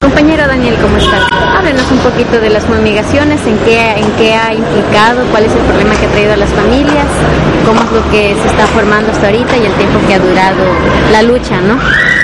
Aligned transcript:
Compañero 0.00 0.46
Daniel, 0.46 0.76
¿cómo 0.80 0.96
estás? 0.96 1.37
Háblenos 1.56 1.90
un 1.90 1.98
poquito 1.98 2.40
de 2.40 2.50
las 2.50 2.64
fumigaciones, 2.64 3.40
en 3.46 3.56
qué, 3.58 3.92
en 3.92 4.10
qué 4.12 4.34
ha 4.34 4.54
implicado, 4.54 5.24
cuál 5.30 5.44
es 5.44 5.52
el 5.52 5.62
problema 5.62 5.94
que 5.96 6.06
ha 6.06 6.10
traído 6.10 6.32
a 6.32 6.36
las 6.36 6.50
familias, 6.50 7.06
cómo 7.66 7.80
es 7.82 7.92
lo 7.92 8.10
que 8.10 8.34
se 8.40 8.48
está 8.48 8.66
formando 8.68 9.10
hasta 9.12 9.26
ahorita 9.26 9.56
y 9.56 9.66
el 9.66 9.72
tiempo 9.72 9.98
que 10.06 10.14
ha 10.14 10.18
durado 10.18 10.64
la 11.12 11.22
lucha, 11.22 11.60
¿no? 11.60 11.78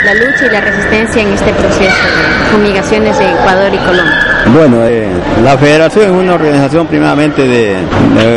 La 0.04 0.14
lucha 0.14 0.46
y 0.46 0.50
la 0.50 0.60
resistencia 0.60 1.23
en 1.23 1.32
este 1.32 1.52
proceso 1.52 1.80
de 1.80 2.50
fumigaciones 2.52 3.18
de 3.18 3.30
Ecuador 3.30 3.73
y 3.73 3.78
Colombia. 3.78 4.34
Bueno, 4.52 4.84
eh, 4.84 5.09
la 5.42 5.56
federación 5.56 6.04
es 6.04 6.10
una 6.10 6.34
organización 6.34 6.87
primeramente 6.87 7.48
de, 7.48 7.76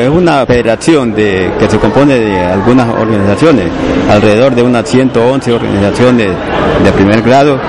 es 0.03 0.09
una 0.09 0.45
federación 0.45 1.13
de, 1.13 1.51
que 1.59 1.69
se 1.69 1.77
compone 1.77 2.17
de 2.17 2.39
algunas 2.39 2.87
organizaciones, 2.89 3.65
alrededor 4.09 4.55
de 4.55 4.63
unas 4.63 4.87
111 4.89 5.51
organizaciones 5.51 6.29
de 6.83 6.91
primer 6.93 7.21
grado 7.21 7.59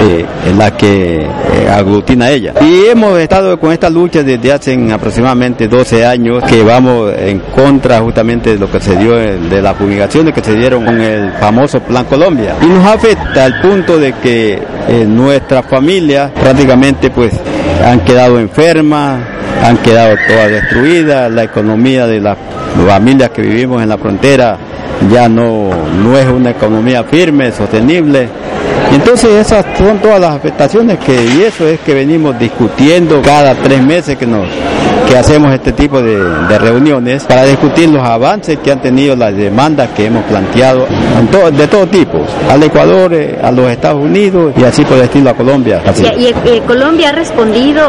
eh, 0.00 0.24
en 0.46 0.58
la 0.58 0.76
que 0.76 1.20
eh, 1.20 1.70
aglutina 1.72 2.29
Y 2.36 2.86
hemos 2.86 3.18
estado 3.18 3.58
con 3.58 3.72
esta 3.72 3.90
lucha 3.90 4.22
desde 4.22 4.52
hace 4.52 4.92
aproximadamente 4.92 5.66
12 5.66 6.06
años 6.06 6.44
que 6.44 6.62
vamos 6.62 7.12
en 7.16 7.40
contra 7.40 8.00
justamente 8.00 8.50
de 8.50 8.58
lo 8.58 8.70
que 8.70 8.80
se 8.80 8.96
dio 8.96 9.16
de 9.16 9.60
las 9.60 9.76
fumigaciones 9.76 10.32
que 10.32 10.42
se 10.42 10.54
dieron 10.54 10.84
con 10.84 11.00
el 11.00 11.32
famoso 11.32 11.80
Plan 11.80 12.04
Colombia. 12.04 12.54
Y 12.62 12.66
nos 12.66 12.86
afecta 12.86 13.44
al 13.44 13.60
punto 13.60 13.98
de 13.98 14.12
que 14.12 14.62
eh, 14.88 15.04
nuestras 15.08 15.66
familias 15.66 16.30
prácticamente 16.32 17.10
pues 17.10 17.32
han 17.84 18.00
quedado 18.00 18.38
enfermas, 18.38 19.20
han 19.64 19.78
quedado 19.78 20.16
todas 20.28 20.50
destruidas, 20.50 21.30
la 21.32 21.42
economía 21.42 22.06
de 22.06 22.20
las 22.20 22.38
familias 22.86 23.30
que 23.30 23.42
vivimos 23.42 23.82
en 23.82 23.88
la 23.88 23.98
frontera 23.98 24.56
ya 25.10 25.28
no, 25.28 25.70
no 26.02 26.16
es 26.16 26.26
una 26.26 26.50
economía 26.50 27.02
firme, 27.04 27.50
sostenible. 27.52 28.28
Entonces 28.92 29.46
esas 29.46 29.64
son 29.78 29.98
todas 29.98 30.20
las 30.20 30.34
afectaciones 30.34 30.98
que, 30.98 31.12
y 31.12 31.42
eso 31.42 31.66
es 31.66 31.80
que 31.80 31.94
venimos 31.94 32.38
discutiendo 32.38 33.22
cada 33.22 33.54
tres 33.54 33.82
meses 33.82 34.16
que 34.16 34.26
nos 34.26 34.46
que 35.10 35.16
hacemos 35.16 35.52
este 35.52 35.72
tipo 35.72 36.00
de, 36.00 36.58
reuniones 36.58 37.24
para 37.24 37.44
discutir 37.44 37.88
los 37.88 38.02
avances 38.06 38.58
que 38.58 38.70
han 38.70 38.80
tenido 38.80 39.16
las 39.16 39.34
demandas 39.34 39.88
que 39.90 40.06
hemos 40.06 40.24
planteado 40.24 40.86
de 41.52 41.66
todo 41.66 41.86
tipo, 41.86 42.24
al 42.48 42.62
Ecuador, 42.62 43.12
eh, 43.14 43.38
a 43.42 43.50
los 43.50 43.68
Estados 43.70 44.00
Unidos 44.00 44.52
y 44.56 44.62
así 44.62 44.84
por 44.84 44.98
el 44.98 45.04
estilo 45.04 45.30
a 45.30 45.34
Colombia. 45.34 45.82
¿Y, 46.16 46.26
eh, 46.26 46.62
Colombia 46.66 47.10
ha 47.10 47.12
respondido, 47.12 47.88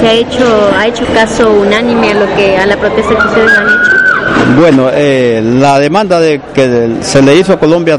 se 0.00 0.08
ha 0.08 0.12
hecho, 0.12 0.70
ha 0.76 0.86
hecho 0.86 1.04
caso 1.14 1.50
unánime 1.50 2.12
a 2.12 2.14
lo 2.14 2.34
que 2.34 2.56
a 2.56 2.66
la 2.66 2.76
protesta 2.76 3.14
que 3.14 3.28
ustedes 3.28 3.52
han 3.52 3.66
hecho? 3.66 4.58
Bueno, 4.58 4.88
eh, 4.92 5.42
la 5.60 5.78
demanda 5.78 6.18
de 6.18 6.40
que 6.54 6.96
se 7.02 7.22
le 7.22 7.36
hizo 7.36 7.52
a 7.52 7.58
Colombia 7.58 7.98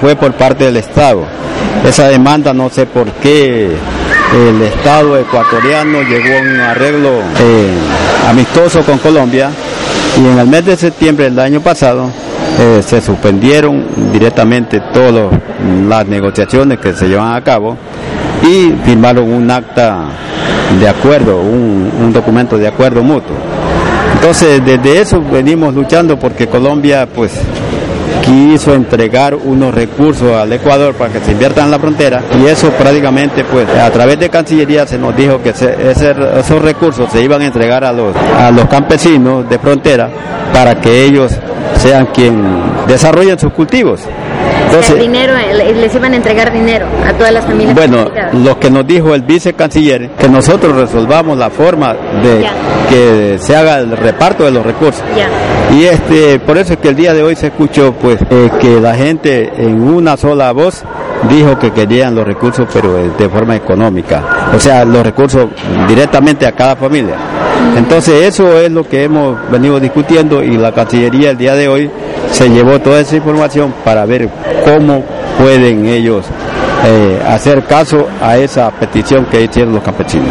fue 0.00 0.16
por 0.16 0.32
parte 0.32 0.64
del 0.64 0.76
Estado. 0.76 1.24
Esa 1.86 2.08
demanda 2.08 2.54
no 2.54 2.70
sé 2.70 2.86
por 2.86 3.10
qué 3.14 3.66
el 3.66 4.62
Estado 4.62 5.18
ecuatoriano 5.18 6.02
llegó 6.02 6.38
a 6.38 6.40
un 6.40 6.60
arreglo 6.60 7.10
eh, 7.40 7.74
amistoso 8.28 8.82
con 8.82 8.98
Colombia 8.98 9.50
y 10.16 10.26
en 10.26 10.38
el 10.38 10.46
mes 10.46 10.64
de 10.64 10.76
septiembre 10.76 11.24
del 11.24 11.38
año 11.38 11.60
pasado 11.60 12.10
eh, 12.58 12.82
se 12.82 13.00
suspendieron 13.00 13.84
directamente 14.12 14.80
todas 14.92 15.32
las 15.88 16.06
negociaciones 16.06 16.78
que 16.78 16.92
se 16.92 17.08
llevan 17.08 17.34
a 17.34 17.42
cabo 17.42 17.76
y 18.42 18.72
firmaron 18.84 19.32
un 19.32 19.50
acta 19.50 20.04
de 20.78 20.88
acuerdo, 20.88 21.40
un 21.40 22.12
documento 22.12 22.56
de 22.56 22.68
acuerdo 22.68 23.02
mutuo. 23.02 23.36
Entonces, 24.22 24.64
desde 24.64 25.00
eso 25.00 25.20
venimos 25.20 25.74
luchando 25.74 26.16
porque 26.16 26.46
Colombia, 26.46 27.08
pues, 27.12 27.32
quiso 28.24 28.74
entregar 28.74 29.34
unos 29.34 29.74
recursos 29.74 30.34
al 30.36 30.52
Ecuador 30.52 30.94
para 30.94 31.12
que 31.12 31.20
se 31.20 31.32
inviertan 31.32 31.66
en 31.66 31.70
la 31.72 31.78
frontera 31.78 32.22
y 32.40 32.46
eso 32.46 32.70
prácticamente 32.70 33.44
pues 33.44 33.68
a 33.68 33.90
través 33.90 34.18
de 34.18 34.30
Cancillería 34.30 34.86
se 34.86 34.98
nos 34.98 35.16
dijo 35.16 35.42
que 35.42 35.50
esos 35.50 36.62
recursos 36.62 37.10
se 37.10 37.22
iban 37.22 37.42
a 37.42 37.46
entregar 37.46 37.84
a 37.84 37.92
los, 37.92 38.14
a 38.16 38.50
los 38.50 38.66
campesinos 38.66 39.48
de 39.48 39.58
frontera 39.58 40.08
para 40.52 40.80
que 40.80 41.04
ellos 41.04 41.32
sean 41.78 42.06
quien 42.06 42.42
desarrollen 42.86 43.38
sus 43.38 43.52
cultivos. 43.52 44.02
Entonces, 44.72 44.98
dinero, 44.98 45.34
les 45.74 45.94
iban 45.94 46.14
a 46.14 46.16
entregar 46.16 46.52
dinero 46.52 46.86
a 47.06 47.12
todas 47.12 47.32
las 47.32 47.44
familias. 47.44 47.74
Bueno, 47.74 48.06
lo 48.32 48.58
que 48.58 48.70
nos 48.70 48.86
dijo 48.86 49.14
el 49.14 49.22
vice 49.22 49.52
canciller, 49.52 50.10
que 50.18 50.28
nosotros 50.28 50.74
resolvamos 50.74 51.36
la 51.36 51.50
forma 51.50 51.94
de 51.94 52.46
que 52.88 53.38
se 53.38 53.54
haga 53.54 53.78
el 53.78 53.96
reparto 53.96 54.44
de 54.44 54.50
los 54.50 54.64
recursos. 54.64 55.02
Y 55.72 55.84
este, 55.84 56.38
por 56.38 56.58
eso 56.58 56.74
es 56.74 56.78
que 56.78 56.88
el 56.88 56.96
día 56.96 57.12
de 57.12 57.22
hoy 57.22 57.36
se 57.36 57.48
escuchó 57.48 57.92
pues 57.92 58.18
eh, 58.30 58.50
que 58.60 58.80
la 58.80 58.94
gente 58.94 59.52
en 59.56 59.82
una 59.82 60.16
sola 60.16 60.52
voz 60.52 60.84
dijo 61.28 61.58
que 61.58 61.70
querían 61.72 62.14
los 62.14 62.26
recursos 62.26 62.66
pero 62.72 62.98
eh, 62.98 63.10
de 63.18 63.28
forma 63.28 63.56
económica, 63.56 64.50
o 64.54 64.58
sea, 64.58 64.84
los 64.84 65.04
recursos 65.04 65.48
directamente 65.88 66.46
a 66.46 66.52
cada 66.52 66.76
familia. 66.76 67.16
Entonces 67.76 68.26
eso 68.26 68.58
es 68.58 68.70
lo 68.70 68.84
que 68.84 69.04
hemos 69.04 69.38
venido 69.50 69.78
discutiendo 69.78 70.42
y 70.42 70.56
la 70.56 70.72
Cancillería 70.72 71.30
el 71.30 71.38
día 71.38 71.54
de 71.54 71.68
hoy 71.68 71.90
se 72.30 72.48
llevó 72.50 72.80
toda 72.80 73.00
esa 73.00 73.16
información 73.16 73.72
para 73.84 74.04
ver 74.04 74.28
cómo 74.64 75.04
pueden 75.38 75.86
ellos 75.86 76.26
eh, 76.84 77.22
hacer 77.26 77.64
caso 77.64 78.08
a 78.20 78.36
esa 78.36 78.70
petición 78.70 79.26
que 79.26 79.42
hicieron 79.42 79.74
los 79.74 79.82
campesinos. 79.82 80.28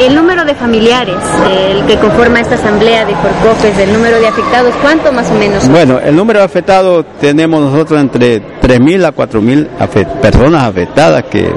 El 0.00 0.14
número 0.14 0.44
de 0.44 0.54
familiares, 0.54 1.16
el 1.50 1.84
que 1.86 1.96
conforma 1.96 2.40
esta 2.40 2.56
asamblea 2.56 3.04
de 3.04 3.12
Corcofes, 3.14 3.78
el 3.78 3.92
número 3.92 4.18
de 4.18 4.28
afectados, 4.28 4.74
¿cuánto 4.82 5.12
más 5.12 5.30
o 5.30 5.34
menos? 5.34 5.68
Bueno, 5.68 5.98
el 5.98 6.14
número 6.14 6.40
de 6.40 6.44
afectados 6.44 7.04
tenemos 7.20 7.60
nosotros 7.60 8.00
entre 8.00 8.42
3.000 8.60 9.06
a 9.06 9.14
4.000 9.14 10.20
personas 10.20 10.64
afectadas 10.64 11.24
que, 11.24 11.50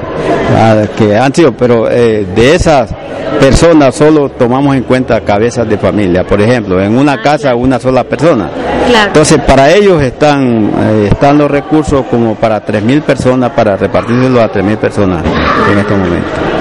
que 0.96 1.16
han 1.16 1.34
sido, 1.34 1.52
pero 1.52 1.90
eh, 1.90 2.26
de 2.34 2.54
esas 2.54 2.90
personas 3.40 3.94
solo 3.94 4.30
tomamos 4.30 4.76
en 4.76 4.82
cuenta 4.82 5.20
cabezas 5.20 5.68
de 5.68 5.78
familia. 5.78 6.24
Por 6.24 6.40
ejemplo, 6.40 6.82
en 6.82 6.96
una 6.96 7.12
ah, 7.12 7.22
casa 7.22 7.54
una 7.54 7.78
sola 7.78 8.04
persona. 8.04 8.50
Entonces, 9.06 9.38
para 9.46 9.70
ellos 9.70 10.02
están, 10.02 10.70
eh, 10.80 11.08
están 11.10 11.38
los 11.38 11.50
recursos 11.50 12.06
como 12.10 12.34
para 12.34 12.64
3.000 12.64 13.02
personas, 13.02 13.50
para 13.50 13.76
repartirlos 13.76 14.42
a 14.42 14.50
3.000 14.50 14.76
personas 14.78 15.22
en 15.70 15.78
estos 15.78 15.98
momentos. 15.98 16.57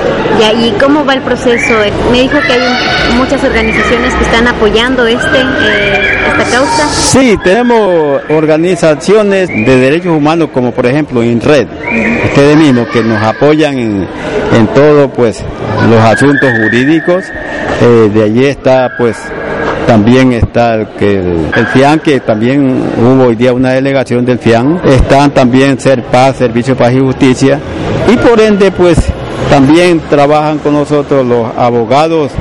¿Y 0.60 0.72
cómo 0.80 1.06
va 1.06 1.14
el 1.14 1.22
proceso? 1.22 1.74
Me 2.12 2.22
dijo 2.22 2.38
que 2.40 2.54
hay 2.54 3.16
muchas 3.18 3.44
organizaciones 3.44 4.14
que 4.14 4.24
están 4.24 4.48
apoyando 4.48 5.06
este, 5.06 5.40
eh, 5.40 6.18
esta 6.30 6.52
causa. 6.52 6.88
Sí, 6.90 7.38
tenemos 7.44 8.22
organizaciones 8.30 9.50
de 9.50 9.78
derechos 9.78 10.16
humanos 10.16 10.50
como 10.54 10.72
por 10.72 10.86
ejemplo 10.86 11.24
INRED, 11.24 11.68
ustedes 12.26 12.58
mismos, 12.58 12.88
que 12.88 13.04
nos 13.04 13.22
apoyan 13.22 13.78
en, 13.78 14.08
en 14.56 14.68
todo 14.68 15.10
pues 15.10 15.44
los 15.90 16.00
asuntos 16.00 16.50
jurídicos. 16.62 17.26
Eh, 17.82 18.10
de 18.14 18.24
allí 18.24 18.46
está 18.46 18.92
pues 18.98 19.18
también 19.86 20.34
está 20.34 20.76
el, 20.76 20.88
el, 21.00 21.68
FIAN, 21.74 22.00
que 22.00 22.20
también 22.20 22.84
hubo 23.00 23.28
hoy 23.28 23.36
día 23.36 23.54
una 23.54 23.72
delegación 23.72 24.26
del 24.26 24.38
FIAN, 24.38 24.82
están 24.86 25.32
también 25.32 25.80
Ser 25.80 26.04
Paz, 26.04 26.38
Servicio 26.38 26.76
Paz 26.76 26.94
y 26.94 27.00
Justicia, 27.00 27.60
y 28.12 28.18
por 28.18 28.40
ende 28.40 28.70
pues 28.72 28.98
también 29.50 30.02
trabajan 30.10 30.60
con 30.60 30.74
nosotros 30.74 31.26
los 31.26 31.48
abogados 31.58 32.32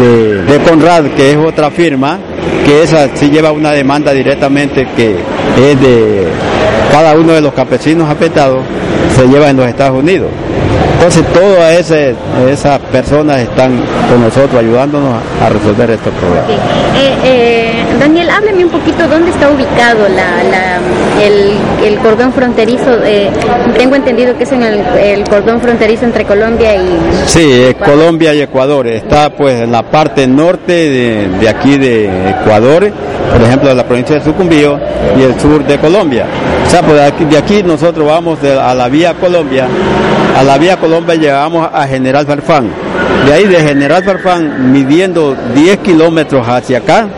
de, 0.00 0.58
Conrad, 0.68 1.06
que 1.16 1.32
es 1.32 1.36
otra 1.36 1.70
firma, 1.70 2.18
que 2.64 2.82
esa 2.82 3.08
sí 3.14 3.30
lleva 3.30 3.52
una 3.52 3.72
demanda 3.72 4.12
directamente 4.12 4.86
que 4.96 5.16
es 5.56 5.80
de 5.80 6.28
cada 6.90 7.14
uno 7.14 7.32
de 7.32 7.40
los 7.40 7.52
campesinos 7.52 8.08
afectados, 8.08 8.62
se 9.16 9.26
lleva 9.26 9.50
en 9.50 9.56
los 9.56 9.66
Estados 9.66 9.98
Unidos. 9.98 10.30
Entonces 10.98 11.24
todas 11.32 11.92
esas 12.50 12.78
personas 12.90 13.40
están 13.40 13.80
con 14.10 14.20
nosotros 14.20 14.60
ayudándonos 14.60 15.14
a, 15.40 15.48
resolver 15.48 15.90
estos 15.90 16.12
problemas. 16.14 16.50
Eh, 16.50 17.14
eh, 17.24 17.72
Daniel, 18.00 18.28
hábleme 18.30 18.64
un 18.64 18.70
poquito 18.70 19.06
dónde 19.06 19.30
está 19.30 19.48
ubicado 19.48 20.06
el, 21.22 21.98
cordón 21.98 22.32
fronterizo. 22.32 22.98
Eh, 23.04 23.30
tengo 23.76 23.94
entendido 23.94 24.36
que 24.36 24.42
es 24.42 24.52
en 24.52 24.62
el, 24.64 25.24
cordón 25.28 25.60
fronterizo 25.60 26.04
entre 26.04 26.24
Colombia 26.24 26.74
y... 26.74 26.98
Sí, 27.26 27.74
Colombia 27.84 28.34
y 28.34 28.42
Ecuador. 28.42 28.88
Está 28.88 29.30
pues 29.30 29.62
en 29.62 29.70
la 29.70 29.84
parte 29.84 30.26
norte 30.26 30.72
de, 30.72 31.48
aquí 31.48 31.78
de 31.78 32.30
Ecuador, 32.30 32.90
por 33.30 33.42
ejemplo 33.42 33.72
la 33.74 33.84
provincia 33.84 34.16
de 34.16 34.24
Sucumbío 34.24 34.78
y 35.18 35.22
el 35.22 35.38
sur 35.40 35.64
de 35.64 35.78
Colombia. 35.78 36.26
O 36.66 36.70
sea, 36.70 36.82
pues 36.82 36.96
de 37.30 37.38
aquí, 37.38 37.62
nosotros 37.62 38.06
vamos 38.06 38.38
a 38.42 38.74
la 38.74 38.88
vía 38.88 39.14
Colombia, 39.14 39.66
a 40.38 40.42
la 40.42 40.58
vía 40.58 40.76
Colombia 40.76 41.14
llegamos 41.14 41.68
a 41.72 41.86
General 41.86 42.26
Farfán. 42.26 42.68
De 43.26 43.32
ahí 43.32 43.46
de 43.46 43.60
General 43.60 44.02
Farfán, 44.02 44.72
midiendo 44.72 45.36
10 45.54 45.78
kilómetros 45.78 46.46
hacia 46.46 46.78
acá, 46.78 47.08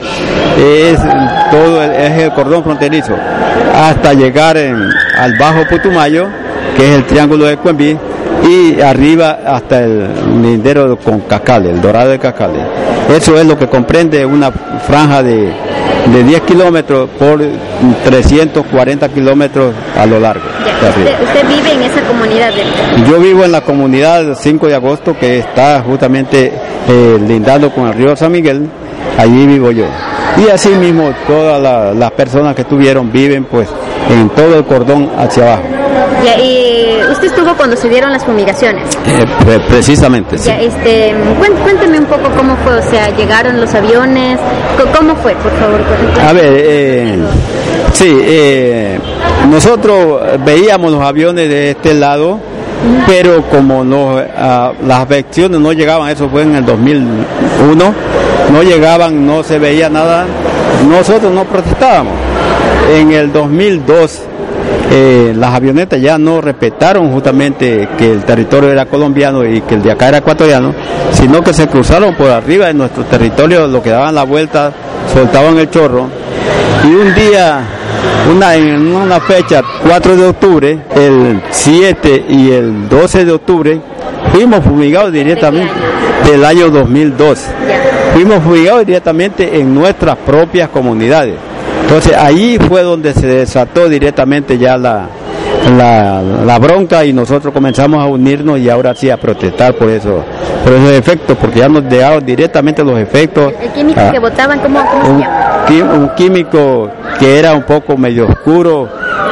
es 0.59 0.99
todo 1.51 1.83
el, 1.83 1.91
es 1.93 2.23
el 2.23 2.33
cordón 2.33 2.65
fronterizo, 2.65 3.15
hasta 3.75 4.13
llegar 4.15 4.57
al 4.57 5.39
Bajo 5.39 5.67
Putumayo, 5.69 6.29
que 6.77 6.91
es 6.91 6.97
el 6.97 7.05
Triángulo 7.05 7.45
de 7.45 7.57
Cuenví, 7.57 7.97
y 8.49 8.81
arriba 8.81 9.39
hasta 9.47 9.83
el 9.83 10.43
lindero 10.43 10.97
con 10.97 11.21
Cascale, 11.21 11.71
el 11.71 11.81
Dorado 11.81 12.11
de 12.11 12.19
Cascale. 12.19 12.61
Eso 13.15 13.39
es 13.39 13.47
lo 13.47 13.59
que 13.59 13.67
comprende 13.67 14.25
una 14.25 14.51
franja 14.51 15.23
de, 15.23 15.53
de 16.07 16.25
10 16.25 16.41
kilómetros 16.43 17.09
por 17.19 17.41
340 18.05 19.09
kilómetros 19.09 19.75
a 19.97 20.07
lo 20.07 20.19
largo. 20.21 20.45
usted, 20.45 21.47
vive 21.49 21.73
en 21.73 21.83
esa 21.83 22.03
comunidad? 22.03 22.51
Yo 23.09 23.21
vivo 23.21 23.45
en 23.45 23.53
la 23.53 23.61
comunidad 23.61 24.37
5 24.39 24.67
de 24.67 24.75
agosto 24.75 25.17
que 25.19 25.39
está 25.39 25.83
justamente 25.83 26.53
eh, 26.89 27.19
lindando 27.27 27.71
con 27.71 27.89
el 27.89 27.95
río 27.95 28.17
San 28.17 28.33
Miguel, 28.33 28.69
allí 29.19 29.47
vivo 29.47 29.71
yo. 29.71 29.85
Y 30.37 30.49
así 30.49 30.71
mismo 30.71 31.13
todas 31.27 31.95
las 31.97 32.11
personas 32.13 32.55
que 32.55 32.63
estuvieron 32.63 33.11
viven 33.13 33.45
pues 33.45 33.69
en 34.11 34.29
todo 34.31 34.57
el 34.59 34.65
cordón 34.65 35.11
hacia 35.19 35.45
abajo. 35.45 35.80
¿Y 36.39 37.11
usted 37.11 37.29
estuvo 37.29 37.55
cuando 37.55 37.77
se 37.77 37.89
dieron 37.89 38.13
las 38.13 38.25
fumigaciones? 38.25 38.85
Eh, 39.07 39.59
precisamente, 39.69 40.39
sí. 40.39 40.51
este, 40.51 41.15
cuénteme 41.63 41.99
un 41.99 42.07
poco 42.07 42.31
cómo 42.37 42.57
fue, 42.65 42.79
o 42.79 42.91
sea, 42.91 43.11
llegaron 43.17 43.61
los 43.61 43.75
aviones, 43.75 44.39
¿cómo 44.97 45.15
fue, 45.17 45.35
por 45.35 45.53
favor? 45.53 45.81
A 46.27 46.33
ver, 46.33 46.55
eh, 46.57 47.19
sí, 47.93 48.19
eh, 48.23 48.99
nosotros 49.51 50.21
veíamos 50.45 50.93
los 50.93 51.03
aviones 51.03 51.49
de 51.49 51.71
este 51.71 51.95
lado, 51.95 52.39
pero 53.07 53.43
como 53.49 53.85
no, 53.85 54.17
ah, 54.37 54.73
las 54.87 55.01
afecciones 55.01 55.61
no 55.61 55.73
llegaban, 55.73 56.09
eso 56.11 56.29
fue 56.29 56.43
en 56.43 56.57
el 56.57 56.65
2001, 56.65 57.95
no 58.53 58.63
llegaban, 58.63 59.27
no 59.27 59.43
se 59.43 59.59
veía 59.59 59.89
nada, 59.89 60.27
nosotros 60.89 61.33
no 61.33 61.45
protestábamos. 61.45 62.15
En 62.93 63.13
el 63.13 63.33
2002 63.33 64.23
eh, 64.93 65.33
las 65.37 65.55
avionetas 65.55 66.01
ya 66.01 66.19
no 66.19 66.41
respetaron 66.41 67.13
justamente 67.13 67.89
que 67.97 68.11
el 68.11 68.25
territorio 68.25 68.71
era 68.73 68.87
colombiano 68.87 69.45
y 69.45 69.61
que 69.61 69.77
el 69.77 69.83
de 69.83 69.93
acá 69.93 70.09
era 70.09 70.19
ecuatoriano, 70.19 70.75
sino 71.13 71.43
que 71.43 71.53
se 71.53 71.69
cruzaron 71.69 72.15
por 72.17 72.29
arriba 72.31 72.67
de 72.67 72.75
nuestro 72.75 73.05
territorio, 73.05 73.69
lo 73.69 73.83
que 73.83 73.91
daban 73.91 74.15
la 74.15 74.25
vuelta, 74.25 74.73
soltaban 75.13 75.59
el 75.59 75.71
chorro. 75.71 76.09
Y 76.85 76.95
un 76.95 77.15
día, 77.15 77.61
una, 78.35 78.57
en 78.57 78.95
una 78.95 79.21
fecha, 79.21 79.63
4 79.87 80.17
de 80.17 80.27
octubre, 80.27 80.79
el 80.97 81.41
7 81.51 82.25
y 82.29 82.51
el 82.51 82.89
12 82.89 83.25
de 83.25 83.33
octubre, 83.33 83.81
fuimos 84.33 84.65
fumigados 84.65 85.13
directamente 85.13 85.73
del 86.25 86.45
año 86.45 86.69
2002. 86.69 87.39
Fuimos 88.15 88.43
fumigados 88.43 88.85
directamente 88.87 89.61
en 89.61 89.73
nuestras 89.73 90.17
propias 90.17 90.69
comunidades. 90.71 91.37
Entonces 91.83 92.17
ahí 92.17 92.59
fue 92.69 92.83
donde 92.83 93.13
se 93.13 93.27
desató 93.27 93.89
directamente 93.89 94.59
ya 94.59 94.77
la, 94.77 95.09
la, 95.77 96.59
bronca 96.59 97.05
y 97.05 97.13
nosotros 97.13 97.53
comenzamos 97.53 98.03
a 98.03 98.07
unirnos 98.07 98.59
y 98.59 98.69
ahora 98.69 98.95
sí 98.95 99.11
a 99.11 99.17
protestar 99.17 99.75
por 99.75 99.89
eso, 99.89 100.25
por 100.65 100.73
esos 100.73 100.91
efectos, 100.91 101.37
porque 101.41 101.61
ya 101.61 101.69
nos 101.69 101.89
dejaron 101.89 102.25
directamente 102.25 102.85
los 102.85 102.99
efectos. 102.99 103.53
¿El 103.61 103.71
químico 103.71 104.01
que 104.11 104.19
botaban 104.19 104.61
cómo, 104.61 104.81
un, 104.81 105.19
se 105.67 105.79
llama? 105.79 105.95
Un 105.95 106.09
químico 106.17 106.91
que 107.19 107.39
era 107.39 107.55
un 107.55 107.63
poco 107.63 107.97
medio 107.97 108.27
oscuro 108.29 108.89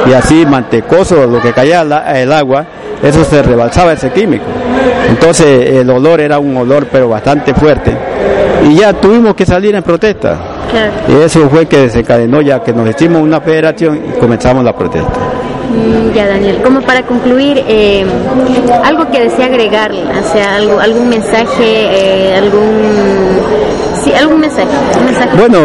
y 0.07 0.13
así 0.13 0.45
mantecoso, 0.45 1.27
lo 1.27 1.41
que 1.41 1.51
caía 1.53 1.81
el 1.81 2.31
agua, 2.31 2.65
eso 3.01 3.23
se 3.23 3.41
rebalsaba 3.41 3.93
ese 3.93 4.11
químico. 4.11 4.45
Entonces 5.09 5.71
el 5.71 5.89
olor 5.89 6.21
era 6.21 6.39
un 6.39 6.55
olor 6.55 6.87
pero 6.91 7.09
bastante 7.09 7.53
fuerte 7.53 7.95
y 8.67 8.75
ya 8.75 8.93
tuvimos 8.93 9.35
que 9.35 9.45
salir 9.45 9.75
en 9.75 9.83
protesta. 9.83 10.37
Y 11.07 11.23
eso 11.23 11.49
fue 11.49 11.65
que 11.65 11.77
desencadenó 11.77 12.41
ya 12.41 12.61
que 12.61 12.73
nos 12.73 12.89
hicimos 12.89 13.21
una 13.21 13.41
federación 13.41 13.97
y 13.97 14.19
comenzamos 14.19 14.63
la 14.63 14.75
protesta. 14.75 15.19
Mm, 15.69 16.13
ya, 16.13 16.27
Daniel, 16.27 16.61
como 16.63 16.81
para 16.81 17.03
concluir, 17.03 17.63
eh, 17.67 18.03
algo 18.83 19.09
que 19.11 19.21
desea 19.21 19.45
agregar, 19.45 19.91
o 19.91 20.33
sea, 20.33 20.55
algo, 20.55 20.79
algún 20.79 21.09
mensaje, 21.09 21.51
eh, 21.59 22.35
algún, 22.35 23.39
sí, 24.03 24.11
algún 24.13 24.39
mensaje, 24.39 24.67
Bueno, 25.37 25.59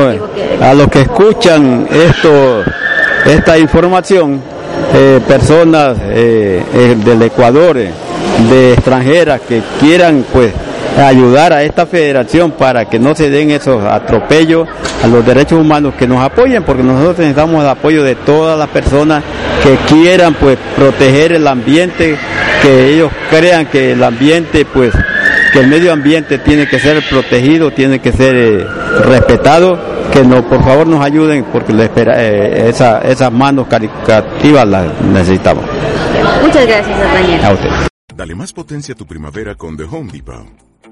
a 0.61 0.75
los 0.75 0.89
que 0.89 1.03
escuchan 1.03 1.89
esto, 1.91 2.63
esta 3.25 3.57
información, 3.57 4.43
eh, 4.95 5.21
personas 5.27 5.97
del 5.99 7.23
Ecuador, 7.23 7.77
de 7.77 8.73
extranjeras 8.75 9.41
que 9.49 9.63
quieran, 9.81 10.25
pues, 10.33 10.53
ayudar 10.97 11.53
a 11.53 11.63
esta 11.63 11.87
federación 11.87 12.53
para 12.53 12.85
que 12.87 12.99
no 12.99 13.15
se 13.15 13.31
den 13.31 13.51
esos 13.51 13.85
atropellos 13.85 14.69
a 15.03 15.07
los 15.07 15.25
derechos 15.27 15.61
humanos, 15.61 15.95
que 15.99 16.07
nos 16.07 16.23
apoyen, 16.23 16.63
porque 16.63 16.83
nosotros 16.83 17.19
necesitamos 17.19 17.63
el 17.63 17.69
apoyo 17.69 18.05
de 18.05 18.15
todas 18.15 18.59
las 18.59 18.69
personas 18.69 19.23
que 19.63 19.77
quieran 19.93 20.35
pues 20.35 20.59
proteger 20.77 21.33
el 21.33 21.47
ambiente, 21.47 22.17
que 22.63 22.95
ellos 22.95 23.11
crean 23.31 23.67
que 23.67 23.93
el 23.93 24.03
ambiente 24.03 24.65
pues 24.65 24.93
que 25.53 25.61
el 25.61 25.69
medio 25.69 25.93
ambiente 25.93 26.39
tiene 26.39 26.67
que 26.67 26.81
ser 26.81 27.01
protegido, 27.09 27.71
tiene 27.71 28.01
que 28.01 28.11
ser 28.11 28.35
eh, 28.35 28.67
respetado, 29.05 29.79
que 30.13 30.25
no, 30.25 30.43
por 30.49 30.65
favor 30.65 30.85
nos 30.85 31.01
ayuden 31.01 31.45
porque 31.45 31.73
eh, 31.73 32.69
esas 32.69 33.33
manos 33.33 33.69
caricativas 33.69 34.67
las 34.67 35.01
necesitamos. 35.01 35.65
Muchas 36.43 36.67
gracias, 36.67 36.99
Daniel. 36.99 37.45
A 37.45 37.53
usted. 37.53 37.69
Dale 38.17 38.35
más 38.35 38.53
potencia 38.53 38.95
a 38.95 38.97
tu 38.97 39.07
primavera 39.07 39.55
con 39.55 39.77
The 39.77 39.85
Home 39.85 40.11
Depot. 40.13 40.74